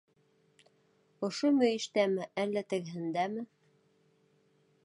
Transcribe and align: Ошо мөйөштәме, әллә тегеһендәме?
Ошо 1.27 1.51
мөйөштәме, 1.59 2.27
әллә 2.45 2.67
тегеһендәме? 2.75 3.45